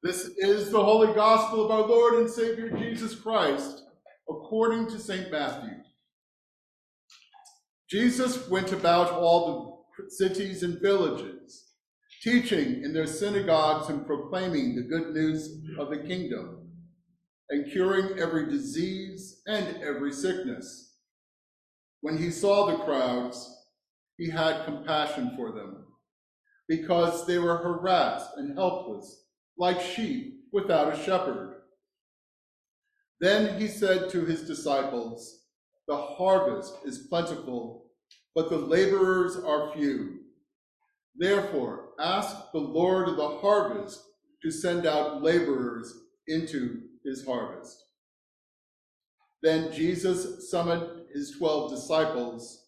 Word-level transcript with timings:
This 0.00 0.30
is 0.38 0.70
the 0.70 0.82
holy 0.82 1.12
gospel 1.12 1.64
of 1.64 1.72
our 1.72 1.84
Lord 1.84 2.14
and 2.14 2.30
Savior 2.30 2.70
Jesus 2.70 3.16
Christ, 3.16 3.82
according 4.30 4.86
to 4.90 4.98
St. 4.98 5.28
Matthew. 5.32 5.74
Jesus 7.90 8.48
went 8.48 8.72
about 8.72 9.10
all 9.10 9.88
the 9.98 10.08
cities 10.08 10.62
and 10.62 10.80
villages, 10.80 11.72
teaching 12.22 12.84
in 12.84 12.92
their 12.94 13.08
synagogues 13.08 13.88
and 13.88 14.06
proclaiming 14.06 14.76
the 14.76 14.82
good 14.82 15.14
news 15.14 15.64
of 15.80 15.90
the 15.90 15.98
kingdom, 15.98 16.70
and 17.50 17.72
curing 17.72 18.20
every 18.20 18.48
disease 18.48 19.42
and 19.48 19.82
every 19.82 20.12
sickness. 20.12 20.94
When 22.02 22.18
he 22.18 22.30
saw 22.30 22.66
the 22.66 22.84
crowds, 22.84 23.52
he 24.16 24.30
had 24.30 24.64
compassion 24.64 25.32
for 25.34 25.50
them, 25.50 25.86
because 26.68 27.26
they 27.26 27.38
were 27.38 27.56
harassed 27.56 28.30
and 28.36 28.56
helpless 28.56 29.24
like 29.58 29.80
sheep 29.80 30.44
without 30.52 30.94
a 30.94 31.02
shepherd. 31.04 31.56
Then 33.20 33.60
he 33.60 33.66
said 33.66 34.08
to 34.10 34.24
his 34.24 34.46
disciples, 34.46 35.42
The 35.88 35.96
harvest 35.96 36.74
is 36.84 37.06
plentiful, 37.08 37.86
but 38.34 38.48
the 38.48 38.58
laborers 38.58 39.36
are 39.36 39.72
few. 39.72 40.20
Therefore, 41.16 41.90
ask 41.98 42.52
the 42.52 42.60
Lord 42.60 43.08
of 43.08 43.16
the 43.16 43.38
harvest 43.38 44.00
to 44.42 44.50
send 44.52 44.86
out 44.86 45.22
laborers 45.22 45.92
into 46.28 46.82
his 47.04 47.26
harvest. 47.26 47.76
Then 49.42 49.72
Jesus 49.72 50.50
summoned 50.50 51.06
his 51.12 51.36
twelve 51.38 51.70
disciples 51.70 52.66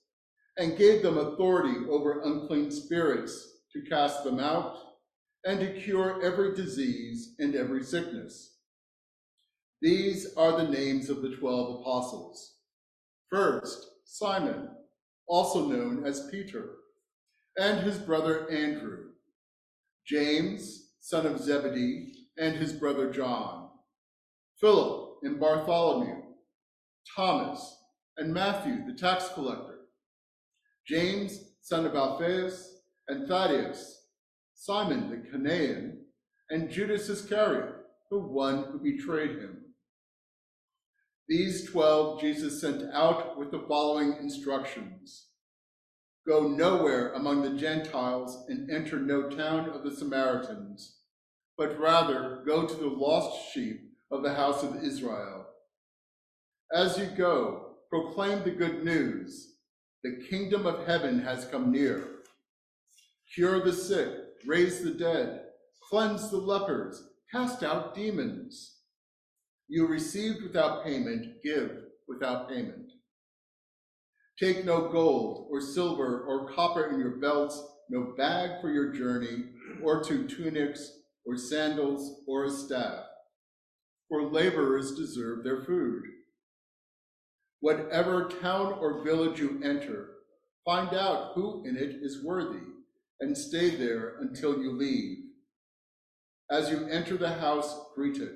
and 0.56 0.76
gave 0.76 1.02
them 1.02 1.18
authority 1.18 1.78
over 1.88 2.22
unclean 2.22 2.70
spirits 2.72 3.48
to 3.72 3.88
cast 3.88 4.24
them 4.24 4.40
out 4.40 4.76
and 5.44 5.60
to 5.60 5.80
cure 5.80 6.22
every 6.22 6.54
disease 6.54 7.34
and 7.38 7.54
every 7.54 7.82
sickness. 7.82 8.58
These 9.80 10.34
are 10.36 10.56
the 10.56 10.68
names 10.68 11.08
of 11.08 11.22
the 11.22 11.36
twelve 11.36 11.80
apostles. 11.80 12.56
First, 13.30 13.86
Simon, 14.04 14.68
also 15.26 15.66
known 15.66 16.04
as 16.04 16.28
Peter, 16.30 16.70
and 17.58 17.80
his 17.80 17.96
brother 17.98 18.50
Andrew, 18.50 19.10
James, 20.06 20.90
son 21.00 21.26
of 21.26 21.40
Zebedee, 21.40 22.12
and 22.36 22.56
his 22.56 22.72
brother 22.72 23.10
John, 23.10 23.70
Philip 24.60 25.18
and 25.22 25.40
Bartholomew, 25.40 26.22
Thomas, 27.16 27.76
and 28.18 28.34
Matthew, 28.34 28.84
the 28.86 28.98
tax 28.98 29.28
collector, 29.32 29.78
James, 30.86 31.38
son 31.62 31.86
of 31.86 31.94
Alphaeus, 31.94 32.82
and 33.08 33.26
Thaddeus, 33.26 33.99
Simon 34.62 35.08
the 35.08 35.16
Cananaean, 35.16 35.96
and 36.50 36.68
Judas 36.68 37.08
Iscariot, 37.08 37.76
the 38.10 38.18
one 38.18 38.64
who 38.64 38.78
betrayed 38.78 39.38
him. 39.38 39.56
These 41.26 41.70
twelve 41.70 42.20
Jesus 42.20 42.60
sent 42.60 42.82
out 42.92 43.38
with 43.38 43.50
the 43.52 43.64
following 43.66 44.18
instructions 44.20 45.28
Go 46.28 46.46
nowhere 46.46 47.14
among 47.14 47.40
the 47.40 47.58
Gentiles 47.58 48.44
and 48.50 48.70
enter 48.70 49.00
no 49.00 49.30
town 49.30 49.70
of 49.70 49.82
the 49.82 49.96
Samaritans, 49.96 50.98
but 51.56 51.80
rather 51.80 52.42
go 52.46 52.66
to 52.66 52.74
the 52.74 52.86
lost 52.86 53.54
sheep 53.54 53.80
of 54.10 54.22
the 54.22 54.34
house 54.34 54.62
of 54.62 54.84
Israel. 54.84 55.46
As 56.70 56.98
you 56.98 57.06
go, 57.06 57.76
proclaim 57.88 58.42
the 58.42 58.50
good 58.50 58.84
news. 58.84 59.54
The 60.04 60.22
kingdom 60.28 60.66
of 60.66 60.86
heaven 60.86 61.18
has 61.20 61.46
come 61.46 61.72
near. 61.72 62.06
Cure 63.34 63.64
the 63.64 63.72
sick 63.72 64.26
raise 64.46 64.82
the 64.82 64.92
dead, 64.92 65.42
cleanse 65.88 66.30
the 66.30 66.36
lepers, 66.36 67.02
cast 67.32 67.62
out 67.62 67.94
demons. 67.94 68.76
You 69.68 69.86
received 69.86 70.42
without 70.42 70.84
payment, 70.84 71.42
give 71.44 71.70
without 72.08 72.48
payment. 72.48 72.90
Take 74.38 74.64
no 74.64 74.88
gold 74.88 75.48
or 75.50 75.60
silver 75.60 76.24
or 76.24 76.52
copper 76.52 76.86
in 76.86 76.98
your 76.98 77.16
belts, 77.18 77.62
no 77.90 78.14
bag 78.16 78.60
for 78.60 78.70
your 78.70 78.92
journey, 78.92 79.44
or 79.82 80.02
two 80.02 80.26
tunics, 80.26 80.90
or 81.26 81.36
sandals, 81.36 82.22
or 82.26 82.44
a 82.44 82.50
staff. 82.50 83.04
For 84.08 84.30
laborers 84.30 84.96
deserve 84.96 85.44
their 85.44 85.62
food. 85.64 86.02
Whatever 87.60 88.30
town 88.40 88.72
or 88.80 89.04
village 89.04 89.38
you 89.38 89.60
enter, 89.62 90.08
find 90.64 90.94
out 90.94 91.32
who 91.34 91.62
in 91.66 91.76
it 91.76 91.96
is 92.02 92.24
worthy 92.24 92.79
and 93.20 93.36
stay 93.36 93.70
there 93.76 94.16
until 94.20 94.60
you 94.60 94.72
leave. 94.72 95.18
As 96.50 96.70
you 96.70 96.86
enter 96.88 97.16
the 97.16 97.32
house, 97.32 97.74
greet 97.94 98.16
it. 98.16 98.34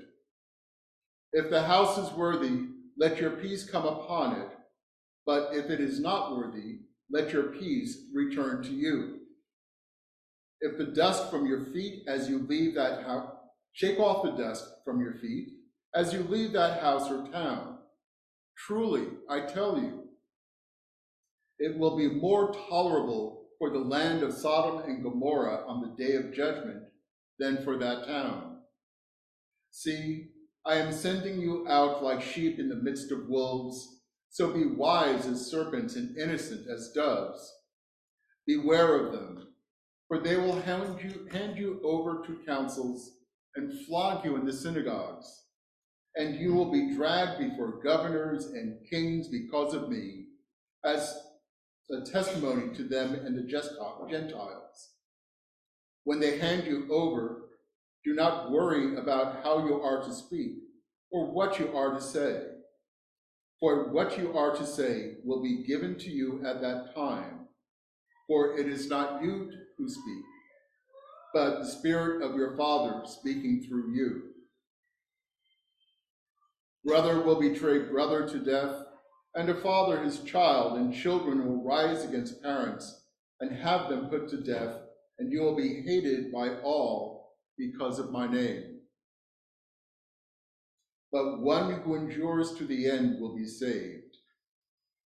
If 1.32 1.50
the 1.50 1.62
house 1.62 1.98
is 1.98 2.12
worthy, 2.12 2.66
let 2.96 3.18
your 3.18 3.30
peace 3.30 3.68
come 3.68 3.86
upon 3.86 4.40
it, 4.40 4.48
but 5.26 5.50
if 5.52 5.68
it 5.68 5.80
is 5.80 5.98
not 5.98 6.36
worthy, 6.36 6.80
let 7.10 7.32
your 7.32 7.44
peace 7.44 7.98
return 8.14 8.62
to 8.62 8.70
you. 8.70 9.18
If 10.60 10.78
the 10.78 10.86
dust 10.86 11.30
from 11.30 11.46
your 11.46 11.64
feet 11.64 12.04
as 12.06 12.28
you 12.28 12.46
leave 12.48 12.74
that 12.76 13.04
house, 13.04 13.32
shake 13.72 13.98
off 13.98 14.22
the 14.22 14.42
dust 14.42 14.64
from 14.84 15.00
your 15.00 15.14
feet 15.14 15.48
as 15.94 16.12
you 16.12 16.22
leave 16.22 16.52
that 16.52 16.80
house 16.80 17.10
or 17.10 17.26
town. 17.32 17.78
Truly, 18.56 19.06
I 19.28 19.40
tell 19.40 19.76
you, 19.78 20.04
it 21.58 21.76
will 21.76 21.96
be 21.96 22.08
more 22.08 22.52
tolerable 22.68 23.43
for 23.58 23.70
the 23.70 23.78
land 23.78 24.22
of 24.22 24.32
Sodom 24.32 24.88
and 24.88 25.02
Gomorrah 25.02 25.64
on 25.66 25.80
the 25.80 26.04
day 26.04 26.14
of 26.16 26.34
judgment 26.34 26.82
than 27.38 27.62
for 27.64 27.76
that 27.78 28.06
town. 28.06 28.58
See, 29.70 30.28
I 30.66 30.76
am 30.76 30.92
sending 30.92 31.40
you 31.40 31.66
out 31.68 32.02
like 32.02 32.22
sheep 32.22 32.58
in 32.58 32.68
the 32.68 32.76
midst 32.76 33.12
of 33.12 33.28
wolves, 33.28 34.00
so 34.30 34.52
be 34.52 34.66
wise 34.66 35.26
as 35.26 35.50
serpents 35.50 35.96
and 35.96 36.16
innocent 36.16 36.66
as 36.68 36.92
doves. 36.94 37.52
Beware 38.46 38.96
of 38.96 39.12
them, 39.12 39.48
for 40.08 40.18
they 40.18 40.36
will 40.36 40.60
hand 40.60 41.00
you, 41.02 41.28
hand 41.30 41.56
you 41.56 41.80
over 41.84 42.22
to 42.26 42.44
councils 42.46 43.18
and 43.56 43.86
flog 43.86 44.24
you 44.24 44.36
in 44.36 44.44
the 44.44 44.52
synagogues, 44.52 45.44
and 46.16 46.36
you 46.36 46.54
will 46.54 46.70
be 46.70 46.94
dragged 46.94 47.38
before 47.38 47.82
governors 47.82 48.46
and 48.46 48.78
kings 48.90 49.28
because 49.28 49.74
of 49.74 49.88
me, 49.88 50.26
as 50.84 51.14
a 51.90 52.00
testimony 52.10 52.74
to 52.74 52.84
them 52.84 53.14
and 53.14 53.36
the 53.36 53.42
Gentiles. 53.42 54.90
When 56.04 56.20
they 56.20 56.38
hand 56.38 56.66
you 56.66 56.86
over, 56.90 57.42
do 58.04 58.14
not 58.14 58.50
worry 58.50 58.96
about 58.96 59.42
how 59.42 59.66
you 59.66 59.80
are 59.80 60.02
to 60.02 60.12
speak 60.12 60.52
or 61.10 61.32
what 61.32 61.58
you 61.58 61.76
are 61.76 61.94
to 61.94 62.00
say. 62.00 62.42
For 63.60 63.90
what 63.92 64.18
you 64.18 64.36
are 64.36 64.54
to 64.54 64.66
say 64.66 65.14
will 65.24 65.42
be 65.42 65.64
given 65.64 65.98
to 65.98 66.10
you 66.10 66.42
at 66.44 66.60
that 66.60 66.94
time. 66.94 67.46
For 68.26 68.58
it 68.58 68.68
is 68.68 68.88
not 68.88 69.22
you 69.22 69.50
who 69.78 69.88
speak, 69.88 70.24
but 71.32 71.58
the 71.58 71.66
Spirit 71.66 72.22
of 72.22 72.36
your 72.36 72.56
Father 72.56 73.02
speaking 73.06 73.64
through 73.66 73.94
you. 73.94 74.22
Brother 76.84 77.20
will 77.22 77.40
betray 77.40 77.78
brother 77.78 78.28
to 78.28 78.38
death 78.38 78.84
and 79.34 79.48
a 79.48 79.54
father 79.54 80.02
his 80.02 80.20
child, 80.20 80.78
and 80.78 80.94
children 80.94 81.46
will 81.46 81.64
rise 81.64 82.04
against 82.04 82.42
parents 82.42 83.02
and 83.40 83.56
have 83.56 83.88
them 83.88 84.08
put 84.08 84.28
to 84.28 84.36
death, 84.36 84.76
and 85.18 85.32
you 85.32 85.42
will 85.42 85.56
be 85.56 85.82
hated 85.82 86.32
by 86.32 86.50
all 86.62 87.34
because 87.58 87.98
of 87.98 88.12
my 88.12 88.26
name. 88.26 88.80
But 91.12 91.40
one 91.40 91.80
who 91.80 91.94
endures 91.94 92.54
to 92.54 92.64
the 92.64 92.90
end 92.90 93.20
will 93.20 93.36
be 93.36 93.46
saved. 93.46 94.16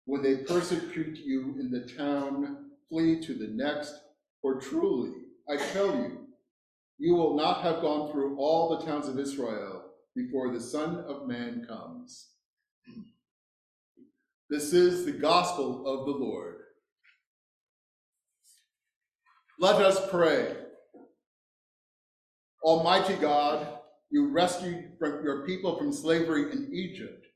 When 0.06 0.22
they 0.22 0.38
persecute 0.38 1.18
you 1.18 1.56
in 1.60 1.70
the 1.70 1.92
town, 1.96 2.70
flee 2.88 3.20
to 3.20 3.34
the 3.34 3.48
next, 3.48 3.94
for 4.42 4.60
truly, 4.60 5.12
I 5.48 5.56
tell 5.56 5.94
you, 5.94 6.26
you 6.98 7.14
will 7.14 7.36
not 7.36 7.62
have 7.62 7.80
gone 7.80 8.10
through 8.10 8.36
all 8.38 8.70
the 8.70 8.84
towns 8.84 9.08
of 9.08 9.18
Israel 9.18 9.84
before 10.14 10.52
the 10.52 10.60
Son 10.60 11.04
of 11.06 11.26
Man 11.26 11.66
comes. 11.68 12.28
This 14.50 14.72
is 14.72 15.04
the 15.04 15.12
gospel 15.12 15.86
of 15.86 16.06
the 16.06 16.24
Lord. 16.24 16.56
Let 19.60 19.76
us 19.76 20.10
pray. 20.10 20.56
Almighty 22.64 23.14
God, 23.14 23.64
you 24.10 24.32
rescued 24.32 24.90
your 25.00 25.46
people 25.46 25.78
from 25.78 25.92
slavery 25.92 26.50
in 26.50 26.68
Egypt, 26.72 27.28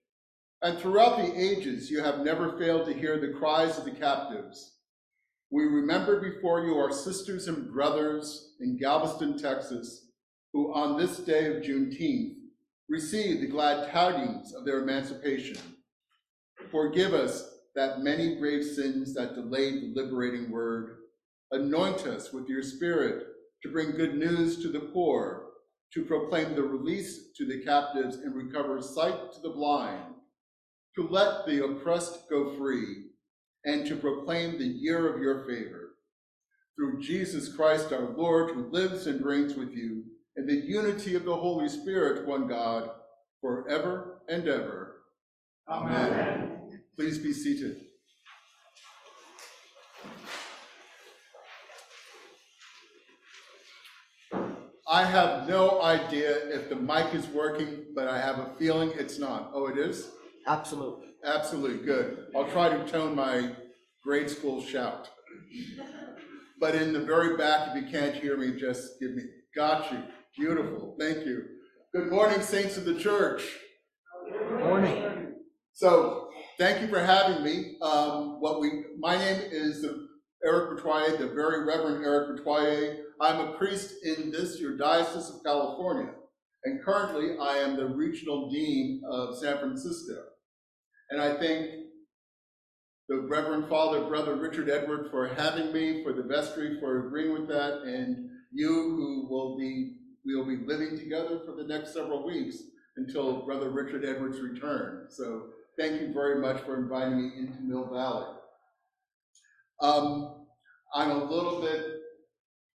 and 0.63 0.77
throughout 0.77 1.19
the 1.19 1.41
ages 1.41 1.89
you 1.89 2.03
have 2.03 2.19
never 2.19 2.59
failed 2.59 2.87
to 2.87 2.93
hear 2.93 3.21
the 3.21 3.39
cries 3.39 3.79
of 3.79 3.85
the 3.85 3.93
captives. 3.93 4.79
We 5.53 5.67
remember 5.67 6.21
before 6.21 6.67
you 6.67 6.75
our 6.79 6.93
sisters 6.93 7.47
and 7.47 7.73
brothers 7.73 8.55
in 8.59 8.77
Galveston, 8.77 9.39
Texas, 9.39 10.09
who 10.53 10.75
on 10.75 10.99
this 10.99 11.19
day 11.19 11.47
of 11.47 11.63
Juneteenth 11.63 12.35
received 12.89 13.41
the 13.41 13.47
glad 13.47 13.93
tidings 13.93 14.53
of 14.53 14.65
their 14.65 14.83
emancipation. 14.83 15.59
Forgive 16.75 17.15
us 17.15 17.61
that 17.77 18.01
many 18.01 18.35
grave 18.35 18.65
sins 18.65 19.15
that 19.15 19.37
delayed 19.37 19.81
the 19.81 19.93
liberating 19.95 20.51
word. 20.51 20.97
Anoint 21.53 22.05
us 22.05 22.33
with 22.33 22.49
your 22.49 22.65
spirit 22.65 23.27
to 23.63 23.71
bring 23.71 23.93
good 23.93 24.17
news 24.17 24.61
to 24.61 24.73
the 24.73 24.81
poor, 24.81 25.51
to 25.93 26.05
proclaim 26.05 26.57
the 26.57 26.63
release 26.65 27.31
to 27.37 27.47
the 27.47 27.63
captives 27.65 28.17
and 28.17 28.35
recover 28.35 28.83
sight 28.83 29.33
to 29.35 29.41
the 29.41 29.51
blind, 29.51 30.15
to 30.97 31.07
let 31.07 31.47
the 31.47 31.65
oppressed 31.65 32.29
go 32.29 32.57
free, 32.59 33.05
and 33.65 33.87
to 33.87 33.95
proclaim 33.95 34.59
the 34.59 34.65
year 34.65 35.15
of 35.15 35.23
your 35.23 35.47
favor. 35.47 35.91
Through 36.75 37.01
Jesus 37.03 37.55
Christ 37.55 37.93
our 37.93 38.17
Lord, 38.17 38.51
who 38.51 38.73
lives 38.73 39.07
and 39.07 39.25
reigns 39.25 39.55
with 39.55 39.71
you, 39.71 40.03
in 40.37 40.45
the 40.49 40.57
unity 40.57 41.15
of 41.15 41.25
the 41.25 41.37
Holy 41.37 41.69
Spirit, 41.69 42.27
one 42.27 42.49
God, 42.49 42.91
forever 43.41 44.23
and 44.29 44.49
ever. 44.49 45.03
Amen. 45.69 46.13
Amen. 46.13 46.44
Please 46.97 47.19
be 47.19 47.33
seated. 47.33 47.81
I 54.87 55.05
have 55.05 55.49
no 55.49 55.83
idea 55.83 56.31
if 56.55 56.69
the 56.69 56.77
mic 56.77 57.15
is 57.15 57.27
working, 57.29 57.87
but 57.97 58.07
I 58.07 58.21
have 58.21 58.39
a 58.39 58.55
feeling 58.59 58.93
it's 58.95 59.19
not. 59.19 59.51
Oh, 59.53 59.67
it 59.67 59.77
is? 59.77 60.11
Absolutely. 60.47 61.09
Absolutely, 61.25 61.85
good. 61.85 62.27
I'll 62.37 62.49
try 62.51 62.69
to 62.69 62.87
tone 62.87 63.17
my 63.17 63.57
grade 64.05 64.31
school 64.31 64.63
shout. 64.63 65.09
But 66.61 66.77
in 66.77 66.93
the 66.93 67.01
very 67.01 67.37
back, 67.37 67.75
if 67.75 67.83
you 67.83 67.91
can't 67.91 68.15
hear 68.15 68.37
me, 68.37 68.57
just 68.57 69.01
give 69.01 69.13
me, 69.13 69.23
got 69.57 69.91
you. 69.91 69.99
Beautiful, 70.37 70.95
thank 71.01 71.27
you. 71.27 71.45
Good 71.93 72.11
morning, 72.11 72.41
saints 72.41 72.77
of 72.77 72.85
the 72.85 72.95
church. 72.95 73.43
Good 74.31 74.61
morning. 74.61 75.35
So, 75.73 76.29
thank 76.59 76.81
you 76.81 76.89
for 76.89 77.01
having 77.01 77.43
me. 77.43 77.77
Um, 77.83 78.41
what 78.41 78.61
we, 78.61 78.85
my 78.99 79.17
name 79.17 79.43
is 79.51 79.83
the 79.83 80.09
Eric 80.45 80.79
Metoyer, 80.79 81.19
the 81.19 81.29
very 81.29 81.65
Reverend 81.65 82.05
Eric 82.05 82.39
Metoyer. 82.39 82.99
I'm 83.21 83.49
a 83.49 83.53
priest 83.53 83.95
in 84.05 84.31
this, 84.31 84.61
your 84.61 84.77
Diocese 84.77 85.31
of 85.31 85.43
California, 85.45 86.13
and 86.65 86.85
currently 86.85 87.37
I 87.41 87.59
am 87.59 87.77
the 87.77 87.87
Regional 87.87 88.51
Dean 88.51 89.03
of 89.11 89.39
San 89.39 89.59
Francisco. 89.59 90.15
And 91.11 91.21
I 91.21 91.37
thank 91.39 91.71
the 93.09 93.21
Reverend 93.29 93.69
Father, 93.69 94.05
Brother 94.07 94.37
Richard 94.37 94.71
Edward, 94.71 95.11
for 95.11 95.29
having 95.29 95.73
me, 95.73 96.03
for 96.03 96.13
the 96.13 96.23
vestry, 96.23 96.79
for 96.81 97.07
agreeing 97.07 97.33
with 97.33 97.49
that, 97.49 97.83
and 97.83 98.31
you 98.53 98.69
who 98.69 99.29
will 99.29 99.59
be, 99.59 99.97
we 100.25 100.35
will 100.37 100.47
be 100.47 100.65
living 100.67 100.99
together 100.99 101.41
for 101.45 101.55
the 101.55 101.67
next 101.67 101.93
several 101.93 102.25
weeks 102.25 102.57
until 102.97 103.45
Brother 103.45 103.71
Richard 103.71 104.05
Edwards' 104.05 104.41
return. 104.41 105.07
So 105.11 105.49
thank 105.79 106.01
you 106.01 106.13
very 106.13 106.41
much 106.41 106.63
for 106.63 106.77
inviting 106.77 107.17
me 107.17 107.33
into 107.39 107.61
Mill 107.63 107.91
Valley. 107.93 108.27
Um, 109.81 110.47
I'm 110.95 111.11
a 111.11 111.25
little 111.25 111.61
bit 111.61 112.01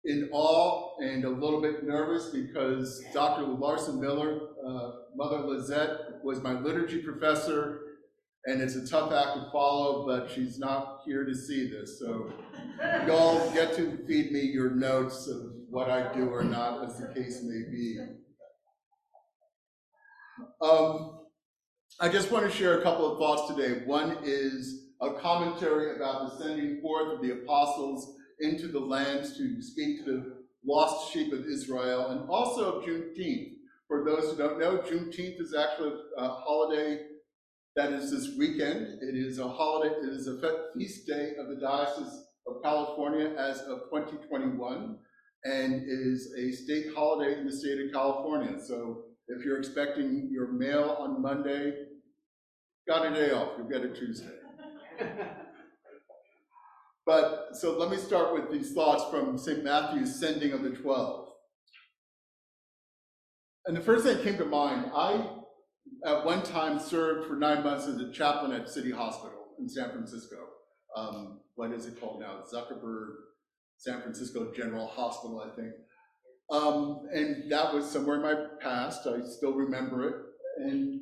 in 0.04 0.28
awe 0.32 0.96
and 1.00 1.24
a 1.24 1.28
little 1.28 1.60
bit 1.60 1.84
nervous 1.84 2.30
because 2.30 3.02
Dr. 3.12 3.42
Larson 3.42 4.00
Miller, 4.00 4.40
uh, 4.66 4.90
Mother 5.14 5.38
Lizette, 5.40 6.22
was 6.22 6.42
my 6.42 6.52
liturgy 6.52 7.02
professor, 7.02 7.80
and 8.46 8.60
it's 8.60 8.76
a 8.76 8.86
tough 8.86 9.12
act 9.12 9.36
to 9.36 9.50
follow, 9.52 10.06
but 10.06 10.30
she's 10.30 10.58
not 10.58 11.00
here 11.04 11.24
to 11.24 11.34
see 11.34 11.68
this. 11.68 11.98
So 11.98 12.32
y'all 13.06 13.50
get 13.52 13.74
to 13.76 13.98
feed 14.06 14.32
me 14.32 14.40
your 14.40 14.70
notes 14.70 15.28
of 15.28 15.52
what 15.68 15.90
I 15.90 16.12
do 16.12 16.28
or 16.28 16.42
not, 16.42 16.84
as 16.84 16.98
the 16.98 17.08
case 17.08 17.42
may 17.42 17.70
be. 17.70 17.98
Um, 20.62 21.17
I 22.00 22.08
just 22.08 22.30
want 22.30 22.48
to 22.48 22.56
share 22.56 22.78
a 22.78 22.82
couple 22.84 23.10
of 23.10 23.18
thoughts 23.18 23.52
today. 23.52 23.82
One 23.84 24.18
is 24.22 24.84
a 25.00 25.14
commentary 25.14 25.96
about 25.96 26.28
the 26.28 26.44
sending 26.44 26.80
forth 26.80 27.12
of 27.12 27.20
the 27.20 27.32
apostles 27.32 28.14
into 28.38 28.68
the 28.68 28.78
lands 28.78 29.36
to 29.36 29.60
speak 29.60 30.04
to 30.04 30.12
the 30.12 30.36
lost 30.64 31.12
sheep 31.12 31.32
of 31.32 31.44
Israel, 31.44 32.10
and 32.10 32.30
also 32.30 32.70
of 32.70 32.84
Juneteenth. 32.84 33.54
For 33.88 34.04
those 34.04 34.30
who 34.30 34.36
don't 34.36 34.60
know, 34.60 34.78
Juneteenth 34.78 35.40
is 35.40 35.56
actually 35.58 35.92
a 36.16 36.28
holiday 36.28 37.00
that 37.74 37.92
is 37.92 38.12
this 38.12 38.38
weekend. 38.38 39.02
It 39.02 39.16
is 39.16 39.40
a 39.40 39.48
holiday, 39.48 39.92
it 39.96 40.10
is 40.10 40.28
a 40.28 40.40
feast 40.76 41.04
day 41.04 41.32
of 41.36 41.48
the 41.48 41.56
Diocese 41.56 42.26
of 42.46 42.62
California 42.62 43.34
as 43.36 43.58
of 43.62 43.90
2021, 43.92 44.96
and 45.46 45.82
is 45.84 46.32
a 46.38 46.52
state 46.52 46.94
holiday 46.94 47.40
in 47.40 47.44
the 47.44 47.52
state 47.52 47.84
of 47.84 47.92
California. 47.92 48.56
So 48.64 49.02
if 49.26 49.44
you're 49.44 49.58
expecting 49.58 50.28
your 50.30 50.52
mail 50.52 50.96
on 51.00 51.20
Monday, 51.20 51.86
got 52.88 53.06
a 53.06 53.14
day 53.14 53.30
off, 53.30 53.50
you'll 53.56 53.68
get 53.68 53.82
a 53.82 53.94
Tuesday. 53.94 54.32
but 57.06 57.50
so 57.52 57.78
let 57.78 57.90
me 57.90 57.98
start 57.98 58.32
with 58.32 58.50
these 58.50 58.72
thoughts 58.72 59.04
from 59.10 59.38
St. 59.38 59.62
Matthew's 59.62 60.18
sending 60.18 60.52
of 60.52 60.62
the 60.62 60.70
12. 60.70 61.28
And 63.66 63.76
the 63.76 63.82
first 63.82 64.04
thing 64.04 64.16
that 64.16 64.24
came 64.24 64.38
to 64.38 64.46
mind, 64.46 64.90
I 64.94 65.28
at 66.06 66.24
one 66.24 66.42
time 66.42 66.78
served 66.78 67.28
for 67.28 67.36
nine 67.36 67.62
months 67.62 67.86
as 67.86 68.00
a 68.00 68.10
chaplain 68.10 68.52
at 68.52 68.68
City 68.68 68.90
Hospital 68.90 69.46
in 69.58 69.68
San 69.68 69.90
Francisco. 69.90 70.36
Um, 70.96 71.40
what 71.54 71.72
is 71.72 71.86
it 71.86 72.00
called 72.00 72.20
now? 72.20 72.42
Zuckerberg 72.52 73.08
San 73.76 74.00
Francisco 74.00 74.52
General 74.54 74.86
Hospital, 74.86 75.40
I 75.40 75.54
think. 75.54 75.72
Um, 76.50 77.08
and 77.12 77.50
that 77.50 77.72
was 77.72 77.88
somewhere 77.90 78.16
in 78.16 78.22
my 78.22 78.46
past. 78.60 79.06
I 79.06 79.20
still 79.24 79.52
remember 79.52 80.08
it. 80.08 80.14
And 80.58 80.97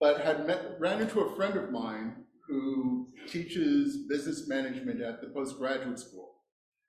but 0.00 0.22
had 0.22 0.46
met, 0.46 0.76
ran 0.78 1.02
into 1.02 1.20
a 1.20 1.36
friend 1.36 1.56
of 1.56 1.70
mine 1.70 2.16
who 2.48 3.08
teaches 3.28 4.06
business 4.08 4.48
management 4.48 5.00
at 5.02 5.20
the 5.20 5.28
postgraduate 5.28 5.98
school. 5.98 6.34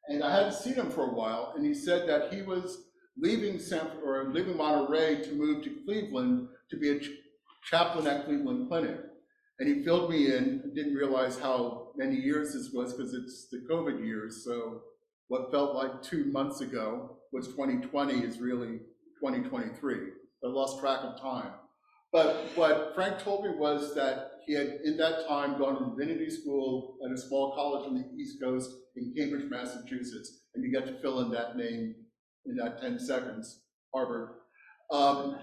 And 0.08 0.24
I 0.24 0.34
hadn't 0.34 0.54
seen 0.54 0.74
him 0.74 0.90
for 0.90 1.04
a 1.04 1.14
while, 1.14 1.54
and 1.56 1.66
he 1.66 1.74
said 1.74 2.08
that 2.10 2.34
he 2.34 2.42
was 2.42 2.86
leaving 3.18 3.60
San, 3.60 3.88
or 4.04 4.32
leaving 4.32 4.58
Monterey 4.58 5.22
to 5.24 5.32
move 5.34 5.64
to 5.64 5.78
Cleveland 5.86 6.48
to 6.70 6.78
be 6.78 6.90
a 6.90 7.00
ch 7.00 7.10
chaplain 7.70 8.08
at 8.08 8.26
Cleveland 8.26 8.68
Clinic. 8.68 9.00
And 9.60 9.70
he 9.70 9.84
filled 9.84 10.10
me 10.10 10.36
in. 10.36 10.72
Didn't 10.74 10.96
realize 10.96 11.38
how 11.38 11.92
many 11.96 12.16
years 12.16 12.54
this 12.54 12.72
was 12.74 12.94
because 12.94 13.14
it's 13.14 13.48
the 13.50 13.64
COVID 13.70 14.04
years. 14.04 14.44
So 14.44 14.82
what 15.28 15.52
felt 15.52 15.76
like 15.76 16.02
two 16.02 16.26
months 16.26 16.62
ago 16.62 17.18
was 17.32 17.50
2020 17.50 18.16
is 18.26 18.40
really 18.40 18.80
2023. 19.20 19.96
I 20.44 20.48
lost 20.48 20.80
track 20.80 21.02
of 21.04 21.22
time. 21.22 21.52
But 22.12 22.52
what 22.56 22.92
Frank 22.94 23.20
told 23.20 23.46
me 23.46 23.52
was 23.56 23.96
that 23.96 24.32
he 24.46 24.54
had, 24.54 24.80
in 24.84 24.98
that 24.98 25.28
time, 25.28 25.58
gone 25.58 25.80
to 25.80 25.96
divinity 25.96 26.30
school 26.30 26.98
at 27.06 27.12
a 27.12 27.18
small 27.18 27.54
college 27.56 27.88
on 27.88 27.96
the 27.96 28.22
East 28.22 28.42
Coast 28.42 28.70
in 28.98 29.14
Cambridge, 29.16 29.50
Massachusetts, 29.50 30.42
and 30.54 30.64
you 30.64 30.72
get 30.72 30.88
to 30.88 31.00
fill 31.02 31.22
in 31.22 31.32
that 31.32 31.56
name 31.56 31.96
in 32.46 32.56
that 32.58 32.82
10 32.82 33.00
seconds, 33.00 33.62
Harvard. 33.94 34.30
Um, 34.92 35.38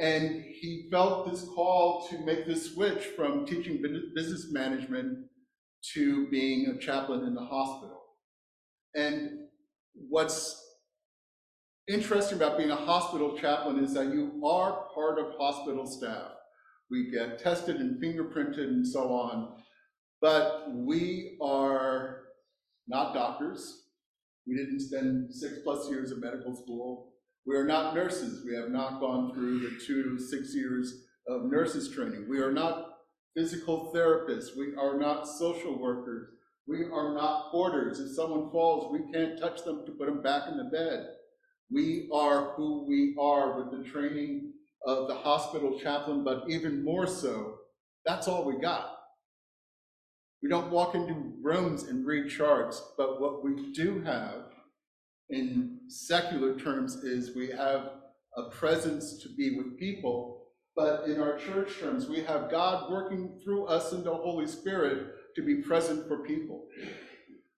and 0.00 0.42
he 0.42 0.88
felt 0.90 1.30
this 1.30 1.44
call 1.54 2.08
to 2.08 2.18
make 2.24 2.46
this 2.46 2.74
switch 2.74 3.04
from 3.16 3.46
teaching 3.46 3.80
business 4.16 4.48
management 4.50 5.26
to 5.92 6.28
being 6.30 6.66
a 6.66 6.78
chaplain 6.78 7.24
in 7.24 7.34
the 7.34 7.44
hospital. 7.44 8.00
And 8.96 9.46
what's 10.08 10.63
interesting 11.88 12.38
about 12.38 12.56
being 12.58 12.70
a 12.70 12.76
hospital 12.76 13.36
chaplain 13.36 13.82
is 13.82 13.94
that 13.94 14.06
you 14.06 14.40
are 14.44 14.86
part 14.94 15.18
of 15.18 15.34
hospital 15.38 15.86
staff. 15.86 16.32
We 16.90 17.10
get 17.10 17.38
tested 17.38 17.76
and 17.76 18.02
fingerprinted 18.02 18.68
and 18.68 18.86
so 18.86 19.12
on, 19.12 19.56
but 20.20 20.70
we 20.72 21.36
are 21.42 22.24
not 22.86 23.14
doctors. 23.14 23.84
We 24.46 24.56
didn't 24.56 24.80
spend 24.80 25.34
six 25.34 25.58
plus 25.64 25.88
years 25.88 26.10
of 26.10 26.20
medical 26.20 26.54
school. 26.54 27.12
We 27.46 27.56
are 27.56 27.66
not 27.66 27.94
nurses. 27.94 28.44
We 28.44 28.54
have 28.54 28.70
not 28.70 29.00
gone 29.00 29.34
through 29.34 29.60
the 29.60 29.80
two 29.86 30.02
to 30.02 30.18
six 30.18 30.54
years 30.54 31.04
of 31.28 31.44
nurses 31.50 31.90
training. 31.94 32.26
We 32.28 32.38
are 32.38 32.52
not 32.52 32.90
physical 33.36 33.92
therapists. 33.94 34.56
We 34.56 34.74
are 34.78 34.98
not 34.98 35.26
social 35.26 35.78
workers. 35.78 36.28
We 36.66 36.84
are 36.84 37.14
not 37.14 37.50
porters. 37.50 38.00
If 38.00 38.14
someone 38.14 38.50
falls, 38.50 38.92
we 38.92 39.12
can't 39.12 39.38
touch 39.38 39.64
them 39.64 39.84
to 39.84 39.92
put 39.92 40.06
them 40.06 40.22
back 40.22 40.48
in 40.48 40.56
the 40.56 40.64
bed. 40.64 41.08
We 41.70 42.08
are 42.12 42.52
who 42.52 42.86
we 42.86 43.16
are 43.18 43.58
with 43.58 43.70
the 43.70 43.88
training 43.88 44.52
of 44.86 45.08
the 45.08 45.14
hospital 45.14 45.78
chaplain, 45.78 46.22
but 46.24 46.44
even 46.48 46.84
more 46.84 47.06
so, 47.06 47.56
that's 48.04 48.28
all 48.28 48.44
we 48.44 48.60
got. 48.60 48.98
We 50.42 50.50
don't 50.50 50.70
walk 50.70 50.94
into 50.94 51.32
rooms 51.42 51.84
and 51.84 52.04
read 52.04 52.28
charts, 52.28 52.82
but 52.98 53.20
what 53.20 53.42
we 53.42 53.72
do 53.72 54.02
have 54.02 54.44
in 55.30 55.78
secular 55.88 56.54
terms 56.58 56.96
is 56.96 57.34
we 57.34 57.48
have 57.48 57.92
a 58.36 58.50
presence 58.50 59.22
to 59.22 59.28
be 59.34 59.56
with 59.56 59.78
people, 59.78 60.42
but 60.76 61.04
in 61.04 61.18
our 61.18 61.38
church 61.38 61.78
terms, 61.80 62.08
we 62.08 62.22
have 62.24 62.50
God 62.50 62.90
working 62.90 63.40
through 63.42 63.66
us 63.66 63.92
in 63.92 64.04
the 64.04 64.14
Holy 64.14 64.46
Spirit 64.46 65.14
to 65.34 65.42
be 65.42 65.62
present 65.62 66.06
for 66.08 66.18
people. 66.18 66.66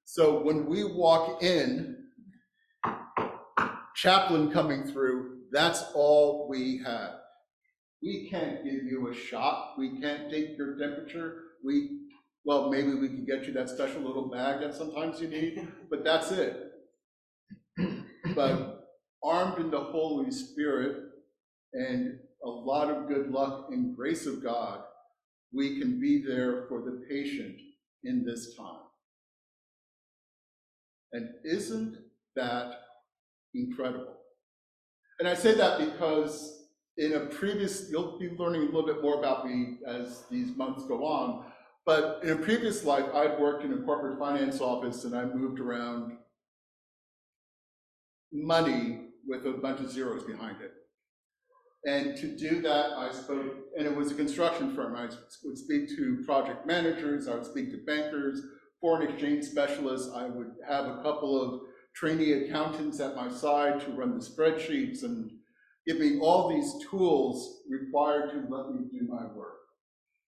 So 0.05 0.43
when 0.43 0.67
we 0.67 0.85
walk 0.85 1.43
in, 1.43 2.06
chaplain 3.97 4.51
coming 4.51 4.85
through, 4.85 5.39
that's 5.51 5.83
all 5.95 6.47
we 6.49 6.81
have. 6.85 7.15
We 8.03 8.29
can't 8.29 8.63
give 8.63 8.85
you 8.85 9.09
a 9.11 9.15
shot. 9.15 9.75
We 9.79 9.99
can't 10.01 10.31
take 10.31 10.57
your 10.57 10.79
temperature. 10.79 11.43
We, 11.65 12.01
well, 12.45 12.71
maybe 12.71 12.95
we 12.95 13.09
can 13.09 13.25
get 13.25 13.47
you 13.47 13.53
that 13.55 13.71
special 13.71 14.03
little 14.03 14.29
bag 14.29 14.61
that 14.61 14.75
sometimes 14.75 15.21
you 15.21 15.29
need, 15.29 15.67
but 15.91 16.05
that's 16.05 16.31
it. 16.31 16.63
But 18.35 18.89
armed 19.25 19.59
in 19.59 19.71
the 19.71 19.81
Holy 19.81 20.31
Spirit 20.31 20.97
and 21.73 22.19
a 22.45 22.49
lot 22.49 22.91
of 22.91 23.09
good 23.09 23.31
luck 23.31 23.69
and 23.71 23.97
grace 23.97 24.27
of 24.27 24.43
God, 24.43 24.83
we 25.53 25.81
can 25.81 25.99
be 26.01 26.23
there 26.27 26.67
for 26.69 26.83
the 26.83 27.05
patient 27.09 27.57
in 28.05 28.25
this 28.25 28.55
time. 28.57 28.81
And 31.13 31.31
isn't 31.45 31.97
that 32.35 32.86
incredible? 33.57 34.17
And 35.19 35.29
I 35.29 35.35
say 35.35 35.55
that 35.55 35.79
because 35.79 36.67
in 36.99 37.15
a 37.15 37.21
previous, 37.21 37.89
you'll 37.91 38.19
be 38.19 38.31
learning 38.31 38.63
a 38.63 38.65
little 38.67 38.87
bit 38.87 39.03
more 39.03 39.19
about 39.19 39.47
me 39.47 39.79
as 39.87 40.25
these 40.31 40.57
months 40.57 40.85
go 40.87 41.05
on, 41.05 41.45
but 41.85 42.21
in 42.23 42.31
a 42.31 42.37
previous 42.37 42.85
life, 42.85 43.05
I'd 43.15 43.39
worked 43.39 43.65
in 43.65 43.73
a 43.73 43.79
corporate 43.79 44.19
finance 44.19 44.61
office 44.61 45.05
and 45.05 45.15
I 45.15 45.25
moved 45.25 45.61
around 45.61 46.19
money 48.33 49.09
with 49.27 49.47
a 49.47 49.53
bunch 49.53 49.81
of 49.81 49.91
zeros 49.91 50.25
behind 50.25 50.57
it. 50.61 50.73
And 51.87 52.17
to 52.17 52.37
do 52.37 52.61
that, 52.63 52.93
I 52.99 53.13
spoke, 53.13 53.55
and 53.79 53.87
it 53.87 53.95
was 53.95 54.11
a 54.11 54.15
construction 54.15 54.75
firm. 54.75 54.97
I 54.97 55.09
would 55.45 55.59
speak 55.59 55.89
to 55.97 56.25
project 56.27 56.67
managers, 56.67 57.29
I 57.29 57.35
would 57.35 57.47
speak 57.47 57.71
to 57.71 57.79
bankers, 57.87 58.41
foreign 58.81 59.09
exchange 59.09 59.45
specialists. 59.45 60.11
I 60.15 60.27
would 60.27 60.53
have 60.69 60.87
a 60.87 61.03
couple 61.03 61.41
of 61.41 61.61
trainee 61.97 62.33
accountants 62.33 63.01
at 63.01 63.17
my 63.17 63.31
side 63.31 63.81
to 63.81 63.91
run 63.93 64.17
the 64.17 64.25
spreadsheets 64.25 65.03
and 65.03 65.31
give 65.87 65.99
me 65.99 66.19
all 66.21 66.49
these 66.49 66.75
tools 66.91 67.63
required 67.71 68.31
to 68.31 68.55
let 68.55 68.71
me 68.71 68.87
do 68.93 69.07
my 69.09 69.25
work. 69.35 69.55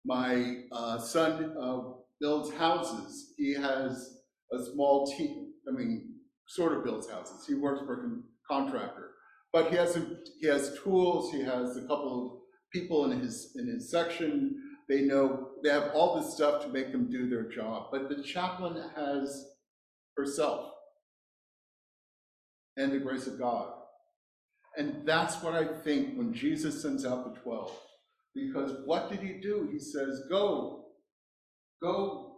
My 0.05 0.61
uh, 0.71 0.99
son 0.99 1.55
uh, 1.59 1.81
builds 2.21 2.53
houses. 2.55 3.33
He 3.37 3.53
has 3.53 4.19
a 4.53 4.63
small 4.73 5.07
team. 5.17 5.53
I 5.67 5.71
mean, 5.71 6.13
sort 6.47 6.73
of 6.73 6.83
builds 6.83 7.09
houses. 7.09 7.45
He 7.47 7.55
works 7.55 7.81
for 7.83 7.93
a 7.93 8.01
con- 8.01 8.23
contractor, 8.47 9.11
but 9.51 9.71
he 9.71 9.75
has 9.77 9.97
a, 9.97 10.05
he 10.39 10.45
has 10.45 10.77
tools. 10.83 11.31
He 11.31 11.41
has 11.41 11.77
a 11.77 11.81
couple 11.81 12.25
of 12.25 12.41
people 12.71 13.11
in 13.11 13.19
his 13.19 13.53
in 13.55 13.67
his 13.67 13.89
section. 13.89 14.61
They 14.87 15.01
know 15.01 15.49
they 15.63 15.71
have 15.71 15.89
all 15.95 16.21
this 16.21 16.35
stuff 16.35 16.61
to 16.63 16.69
make 16.69 16.91
them 16.91 17.09
do 17.09 17.27
their 17.27 17.49
job. 17.49 17.87
But 17.91 18.07
the 18.07 18.21
chaplain 18.21 18.83
has 18.95 19.47
herself 20.15 20.74
and 22.77 22.91
the 22.91 22.99
grace 22.99 23.27
of 23.27 23.39
God. 23.39 23.71
And 24.77 25.05
that's 25.05 25.41
what 25.41 25.53
I 25.53 25.65
think 25.83 26.17
when 26.17 26.33
Jesus 26.33 26.81
sends 26.81 27.05
out 27.05 27.33
the 27.33 27.39
12. 27.39 27.71
Because 28.33 28.81
what 28.85 29.09
did 29.09 29.21
he 29.21 29.39
do? 29.41 29.69
He 29.71 29.79
says, 29.79 30.23
Go, 30.29 30.87
go, 31.81 32.35